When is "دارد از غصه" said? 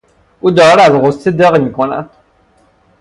0.51-1.31